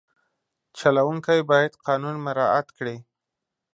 [0.77, 2.97] چلوونکی باید قانون مراعت کړي.